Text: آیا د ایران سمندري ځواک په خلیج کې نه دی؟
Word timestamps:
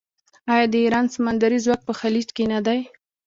آیا 0.53 0.65
د 0.69 0.75
ایران 0.83 1.05
سمندري 1.15 1.59
ځواک 1.65 1.81
په 1.87 1.93
خلیج 1.99 2.27
کې 2.35 2.45
نه 2.53 2.59
دی؟ 2.65 2.79